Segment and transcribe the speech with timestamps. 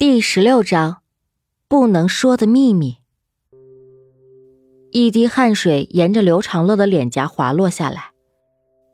[0.00, 1.02] 第十六章，
[1.68, 2.96] 不能说的秘密。
[4.92, 8.12] 一滴汗水沿着刘长乐的脸颊滑落下来，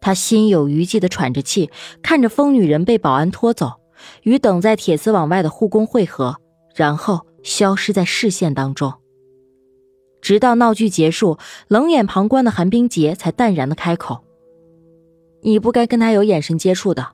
[0.01, 1.71] 他心有余悸的喘着气，
[2.03, 3.75] 看着疯女人被保安拖走，
[4.23, 6.39] 与等在铁丝网外的护工汇合，
[6.75, 8.93] 然后消失在视线当中。
[10.21, 11.39] 直到闹剧结束，
[11.69, 14.25] 冷眼旁观的韩冰洁才淡然的开口
[15.43, 17.11] ：“你不该跟他有眼神接触的，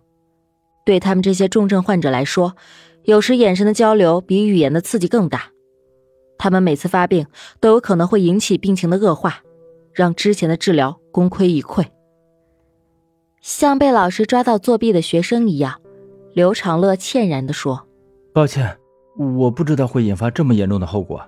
[0.86, 2.56] 对他们这些重症患者来说。”
[3.04, 5.50] 有时眼神的交流比语言的刺激更大，
[6.38, 7.26] 他们每次发病
[7.60, 9.40] 都有可能会引起病情的恶化，
[9.92, 11.84] 让之前的治疗功亏一篑。
[13.40, 15.80] 像被老师抓到作弊的学生一样，
[16.32, 17.88] 刘长乐歉然地说
[18.32, 18.78] ：“抱歉，
[19.18, 21.20] 我不知道会引发这么严重的后果。”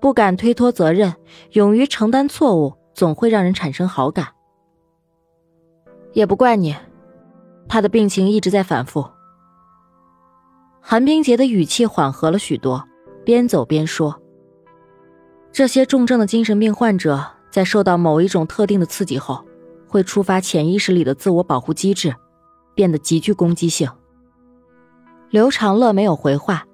[0.00, 1.14] 不敢推脱责任，
[1.52, 4.28] 勇于承担错误，总会让人产生好感。
[6.12, 6.74] 也不怪你，
[7.68, 9.06] 他的病情一直在反复。
[10.94, 12.88] 韩冰洁的语气缓和了许多，
[13.24, 14.22] 边走边说
[15.50, 19.44] ：“这些重症的精神病患者在受到某一种特定的刺激后，
[19.88, 22.14] 会触发潜意识里的自我保护机制，
[22.76, 23.90] 变得极具攻击性。”
[25.30, 26.64] 刘长乐没有回话，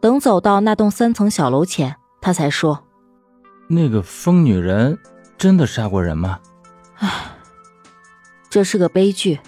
[0.00, 2.84] 等走到那栋三层小楼前，他才说
[3.68, 4.98] ：“那个疯女人
[5.38, 6.38] 真的杀过人吗？”
[7.00, 7.08] 唉，
[8.50, 9.40] 这是个悲剧。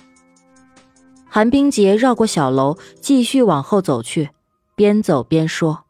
[1.35, 4.31] 韩冰洁绕过小楼，继续往后走去，
[4.77, 5.83] 边走边说：“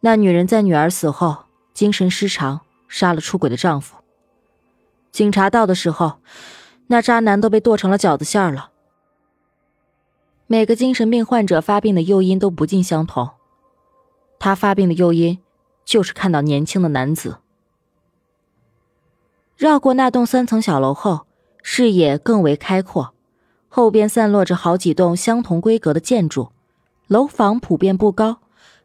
[0.00, 3.98] 那女人在女儿死后精神失常，杀了出轨的丈夫。
[5.12, 6.20] 警察到的时候，
[6.86, 8.70] 那渣男都被剁成了饺子馅了。
[10.46, 13.28] 每个精神病患者发病的诱因都不尽相同，
[14.38, 15.38] 他发病的诱因
[15.84, 17.40] 就是看到年轻的男子。”
[19.54, 21.26] 绕过那栋三层小楼后，
[21.62, 23.12] 视野更为开阔。
[23.76, 26.48] 后边散落着好几栋相同规格的建筑，
[27.08, 28.38] 楼房普遍不高，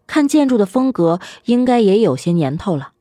[0.05, 2.91] 看建筑的风格应该也有些年头了。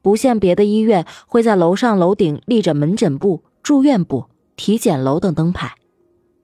[0.00, 5.74] 不像别的医院会在楼上楼顶立着门诊部、住院部、体检楼等灯牌，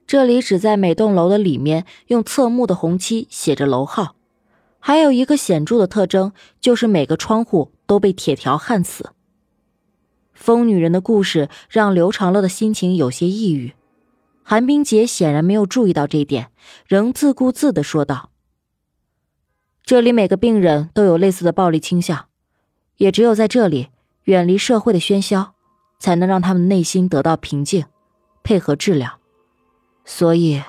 [0.05, 4.13] 这里只在每栋楼的里面用侧木的红漆写着楼号，
[4.77, 9.09] 还有一个显著的特征就是每个窗户都被铁条焊死。
[10.35, 13.73] 疯女人的故事让刘长乐的心情有些抑郁。
[14.51, 16.51] 韩冰洁显然没有注意到这一点，
[16.85, 18.31] 仍自顾自的说道
[19.85, 22.25] ：“这里每个病人都有类似的暴力倾向，
[22.97, 23.87] 也只有在这里
[24.25, 25.53] 远离社会的喧嚣，
[25.99, 27.85] 才能让他们内心得到平静，
[28.43, 29.19] 配合治疗。
[30.03, 30.61] 所以，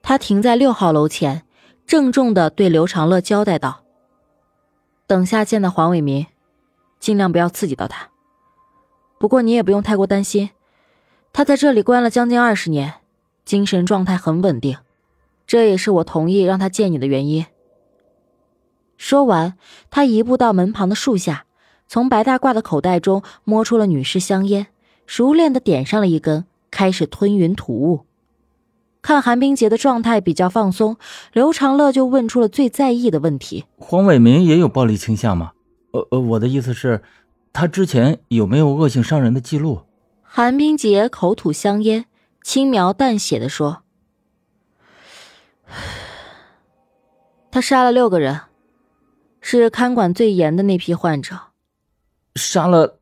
[0.00, 1.44] 他停在六号楼前，
[1.88, 3.82] 郑重的对刘长乐交代道
[5.08, 6.24] ：‘等下见到黄伟民，
[7.00, 8.10] 尽量不要刺激到他。
[9.18, 10.50] 不过你也不用太过担心。’”
[11.32, 12.94] 他在这里关了将近二十年，
[13.44, 14.76] 精神状态很稳定，
[15.46, 17.46] 这也是我同意让他见你的原因。
[18.96, 19.54] 说完，
[19.90, 21.46] 他移步到门旁的树下，
[21.88, 24.66] 从白大褂的口袋中摸出了女士香烟，
[25.06, 28.00] 熟练的点上了一根，开始吞云吐雾。
[29.00, 30.98] 看韩冰洁的状态比较放松，
[31.32, 35.52] 刘长乐就问出了最在意的问题：黄伟民也有暴力倾向吗？
[35.92, 37.02] 呃呃，我的意思是，
[37.52, 39.80] 他之前有没有恶性伤人的记录？
[40.32, 42.06] 韩冰洁口吐香烟，
[42.44, 43.82] 轻描淡写的说
[47.50, 48.42] ：“他杀了六个人，
[49.40, 51.36] 是看管最严的那批患者。
[52.36, 53.00] 杀了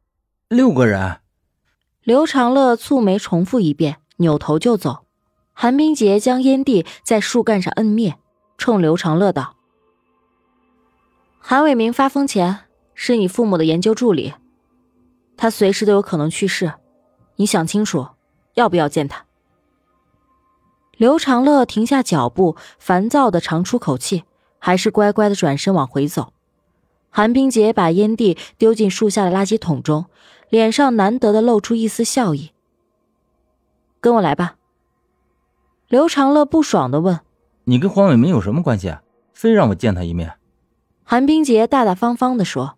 [0.49, 1.19] 六个人。”
[2.03, 5.05] 刘长乐蹙眉重复一遍，扭头就走。
[5.53, 8.17] 韩冰洁将烟蒂在树干上摁灭，
[8.57, 9.57] 冲刘长乐道
[11.39, 12.61] ：“韩伟明发疯前
[12.95, 14.33] 是你父母的研究助理，
[15.37, 16.73] 他随时都有可能去世。”
[17.39, 18.09] 你想清楚，
[18.55, 19.25] 要不要见他？
[20.97, 24.25] 刘长乐停下脚步，烦躁的长出口气，
[24.59, 26.33] 还是乖乖的转身往回走。
[27.11, 30.07] 韩冰洁把烟蒂丢进树下的垃圾桶中，
[30.49, 32.51] 脸上难得的露出一丝笑意。
[34.01, 34.57] 跟我来吧。
[35.87, 37.21] 刘长乐不爽的问
[37.65, 39.03] ：“你跟黄伟民有什么关系啊？
[39.33, 40.35] 非让我见他一面？”
[41.05, 42.77] 韩冰洁大大方方的说：“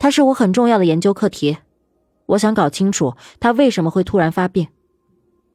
[0.00, 1.58] 他是我很重要的研究课题。”
[2.26, 4.68] 我想搞清楚他为什么会突然发病。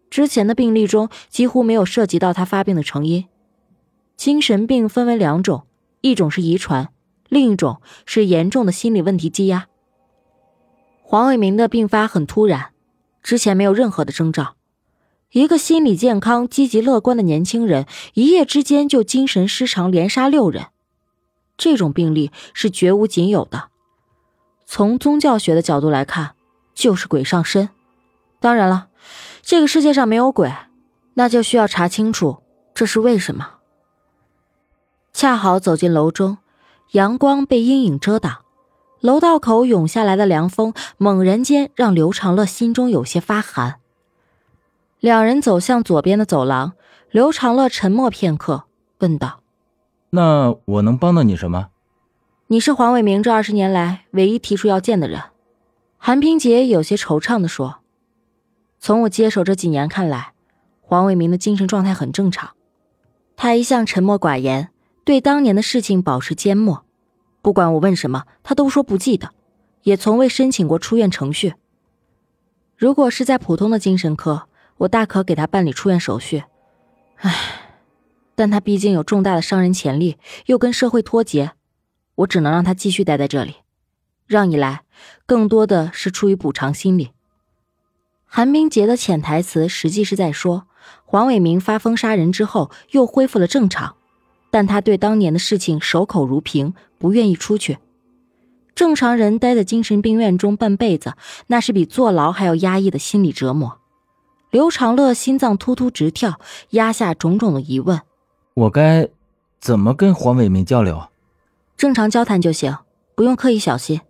[0.10, 3.26] 之前的病例中几乎没有涉及到他发病的成因。
[4.18, 5.64] 精神病分为两种，
[6.02, 6.90] 一种是遗传，
[7.30, 9.68] 另一种是严重的心理问题积压。
[11.02, 12.72] 黄伟明的病发很突然，
[13.24, 14.56] 之前没有任何的征兆。
[15.32, 17.86] 一个心理健康、积极乐观的年轻人，
[18.16, 20.68] 一夜之间就精神失常，连杀六人，
[21.56, 23.70] 这种病例是绝无仅有的。
[24.66, 26.36] 从宗教学的角度来看。
[26.82, 27.70] 就是鬼上身，
[28.40, 28.88] 当然了，
[29.44, 30.52] 这个世界上没有鬼，
[31.14, 32.42] 那就需要查清楚
[32.74, 33.48] 这这是为什么？
[35.14, 36.40] 恰好走进楼中，
[36.94, 38.40] 阳光被阴影遮挡，
[39.02, 43.76] 楼道口涌下来的凉风，猛然间让刘长乐心中有些发寒。
[45.00, 46.74] 两人走向左边的走廊，
[47.12, 48.64] 刘长乐沉默片刻，
[48.98, 49.42] 问道
[50.10, 51.68] ：“那我能帮到你什么
[52.48, 55.22] ？”“你是黄伟明这二十年来唯一提出要见的人。”
[56.04, 57.82] 韩冰洁有些惆怅地说
[58.82, 60.34] ：“从我接手这几年看来，
[60.80, 62.56] 黄伟明的精神状态很正常。
[63.36, 64.72] 他一向沉默寡言。”
[65.06, 66.86] 对当年的事情保持缄默，
[67.44, 69.30] 不管我问什么，他都说不记得，
[69.84, 71.54] 也从未申请过出院程序。
[72.76, 74.48] 如果是在普通的精神科，
[74.78, 76.44] 我大可给他办理出院手续。
[77.18, 77.36] 唉，
[78.34, 81.52] 但他毕竟有重大的伤人潜力，又跟社会脱节，
[82.16, 83.58] 我只能让他继续待在这里。
[84.28, 84.84] 让你来，
[85.26, 87.12] 更多的是出于补偿心理。
[88.26, 90.68] 韩冰洁的潜台词实际是在说，
[91.06, 93.96] 黄伟明发疯杀人之后，又恢复了正常。
[94.50, 97.78] 但他对当年的事情守口如瓶，不愿意出去。
[98.76, 101.14] 正常人待在精神病院中半辈子，
[101.48, 103.80] 那是比坐牢还要压抑的心理折磨。
[104.50, 106.40] 刘长乐心脏突突直跳，
[106.72, 108.02] 压下种种的疑问：
[108.54, 109.08] 我该
[109.60, 111.10] 怎么跟黄伟明交流？
[111.78, 112.78] 正常交谈就行，
[113.16, 114.02] 不用刻意小心。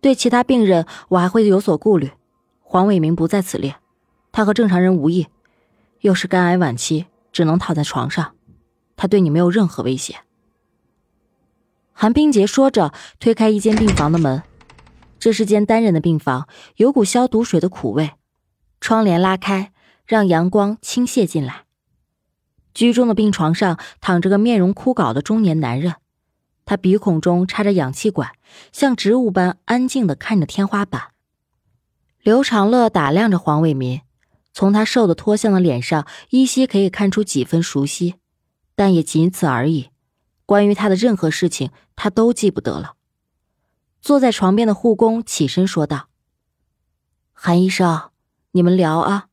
[0.00, 2.10] 对其他病人，我还会有所顾虑。
[2.60, 3.76] 黄伟明不在此列，
[4.32, 5.26] 他和正常人无异，
[6.00, 8.34] 又是肝癌晚期，只能躺在床上。
[8.96, 10.16] 他对你没有任何威胁。
[11.92, 14.42] 韩冰洁说着，推开一间病房的门，
[15.18, 18.12] 这是间单人的病房，有股消毒水的苦味。
[18.80, 19.72] 窗帘拉开，
[20.06, 21.64] 让阳光倾泻进来。
[22.72, 25.96] 居中的病床上躺着个面容枯槁的中年男人，
[26.70, 28.30] 他鼻孔中插着氧气管，
[28.70, 31.08] 像植物般安静的看着天花板。
[32.22, 34.02] 刘长乐打量着黄伟民，
[34.52, 38.14] 从他瘦的脱相的脸上，依稀可以看出几分熟悉。
[38.76, 39.90] 但也仅此而已，
[40.46, 42.94] 关于他的任何事情，他都记不得了。
[44.00, 46.06] 坐在床边的护工起身说道
[47.34, 48.10] ：“韩医生，
[48.52, 49.26] 你们聊啊。”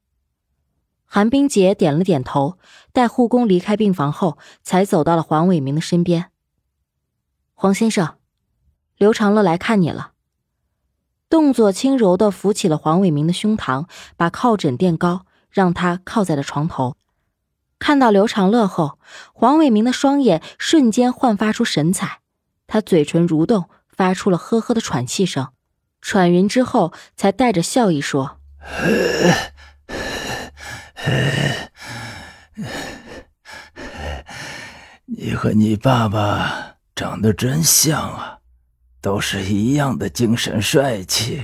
[1.05, 2.57] 韩冰洁点了点头，
[2.91, 6.31] 待护工离开病房后，才走到了黄伟明的身边。
[7.59, 8.17] 黄先生，
[8.97, 10.11] 刘长乐来看你了。
[11.27, 16.95] 动作轻柔的扶起了黄伟明的胸膛，把靠枕垫高，让他靠在了床头。
[17.79, 18.99] 看到刘长乐后，
[19.33, 22.19] 黄伟明的双眼瞬间焕发出神采，
[22.67, 25.47] 他嘴唇蠕动，发出了呵呵的喘气声，
[25.99, 28.39] 喘匀之后，才带着笑意说
[35.07, 36.66] ：“你和你爸爸
[36.97, 38.39] 长得真像啊，
[38.99, 41.43] 都是一样的精神帅气。”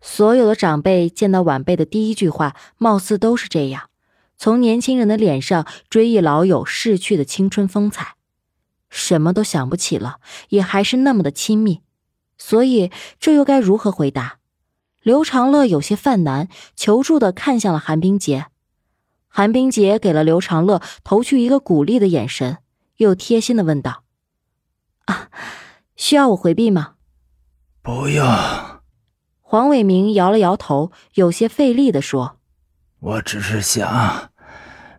[0.00, 3.90] 所有的长辈见到晚辈的第一句话，貌似都是这样。
[4.38, 8.14] 从年轻人的脸上追忆老友逝去的青春风采，
[8.88, 11.82] 什么都想不起了，也还是那么的亲密，
[12.38, 12.90] 所以
[13.20, 14.38] 这又该如何回答？
[15.02, 18.46] 刘长乐有些犯难，求助的看向了韩冰洁。
[19.26, 22.58] 韩冰洁给了刘长乐投去一个鼓励的眼神，
[22.96, 24.04] 又贴心的问道
[25.08, 25.30] ：“啊，
[25.96, 26.94] 需要我回避吗
[27.82, 28.24] ？”“不用。”
[29.40, 32.38] 黄伟明摇了摇头，有些费力的说。
[33.00, 34.30] 我只是想，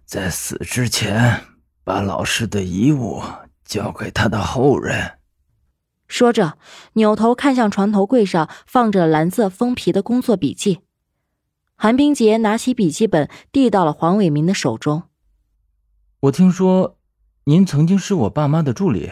[0.06, 1.42] 在死之前
[1.84, 3.22] 把老师的遗物
[3.63, 5.20] 交给他的后人。
[6.08, 6.58] 说着，
[6.94, 10.80] 扭头看向床头柜上放着蓝色封皮的工作笔记。
[11.75, 15.04] 韩冰洁拿起笔记本，递到了黄伟明的手中。
[16.22, 16.98] 我听说，
[17.44, 19.12] 您曾经是我爸妈的助理。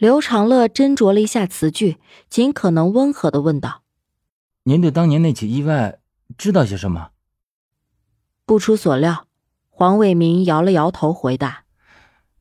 [0.00, 1.98] 刘长乐斟酌了一下词句，
[2.30, 3.82] 尽可能温和的问道
[4.64, 5.98] ：“您对当年那起意外？”
[6.38, 7.10] 知道些什么？
[8.46, 9.26] 不出所料，
[9.68, 11.64] 黄伟明摇了摇头，回答：“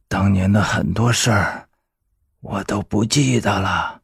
[0.08, 1.68] 当年的很多事儿，
[2.40, 4.04] 我都不记得了。”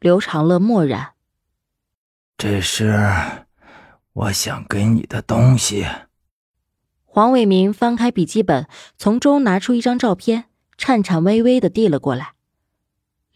[0.00, 1.12] 刘长乐默然。
[2.38, 3.04] 这是
[4.14, 5.86] 我想给你的东西。
[7.04, 10.44] 黄伟明翻开笔记本，从中拿出一张照片，
[10.78, 12.32] 颤颤巍巍的递了过来。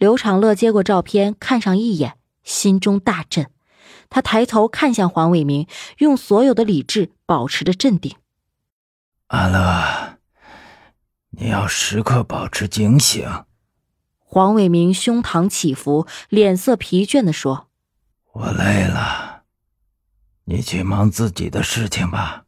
[0.01, 3.51] 刘长乐接过照片，看上一眼，心中大震。
[4.09, 5.67] 他抬头看向黄伟明，
[5.99, 8.17] 用所有的理智保持着镇定。
[9.27, 10.19] 阿乐，
[11.33, 13.45] 你要时刻保持警醒。
[14.17, 17.69] 黄伟明胸膛起伏，脸色疲倦的说
[18.33, 19.43] ：“我累了，
[20.45, 22.45] 你去忙自己的事情吧。”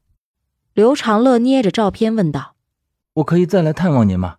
[0.73, 2.57] 刘长乐捏着照片问道
[3.21, 4.37] ：“我可以再来探望您吗？”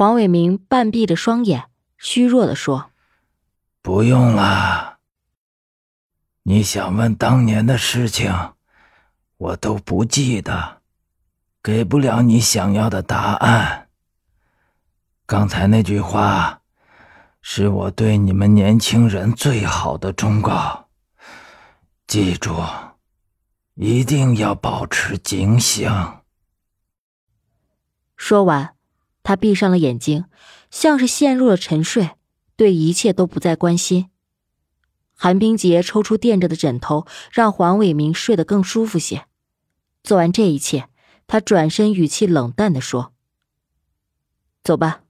[0.00, 2.90] 黄伟明半闭着双眼，虚弱的说
[3.82, 4.96] ：“不用了。”
[6.44, 8.54] 你想问当年的事情，
[9.36, 10.80] 我都不记得。
[11.62, 13.90] 给不了你想要的答案。
[15.26, 16.62] 刚才那句话，
[17.42, 20.88] 是我对你们年轻人最好的忠告。
[22.06, 22.56] 记住，
[23.74, 25.92] 一定要保持警醒。
[28.16, 28.74] 说完，
[29.22, 30.24] 他闭上了眼睛，
[30.70, 32.10] 像是陷入了沉睡，
[32.56, 34.10] 对一切都不再关心。
[35.14, 39.26] 韩冰洁抽出垫着的枕头，让黄伟明睡得更舒服些。
[40.02, 40.88] 做完这一切，
[41.26, 43.12] 他转身，语气冷淡的说
[44.64, 45.02] ：“走吧。”